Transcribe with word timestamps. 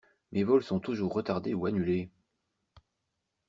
Mes 0.31 0.43
vols 0.43 0.63
sont 0.63 0.79
toujours 0.79 1.13
retardés 1.13 1.53
ou 1.53 1.67
annulés. 1.67 2.09